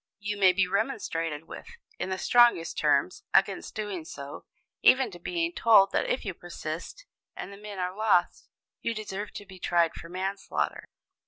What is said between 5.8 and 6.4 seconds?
that if you